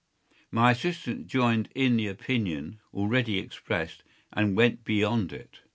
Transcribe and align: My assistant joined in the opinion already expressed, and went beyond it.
My 0.49 0.71
assistant 0.71 1.27
joined 1.27 1.69
in 1.75 1.95
the 1.95 2.07
opinion 2.07 2.79
already 2.91 3.37
expressed, 3.37 4.01
and 4.33 4.57
went 4.57 4.83
beyond 4.83 5.31
it. 5.31 5.59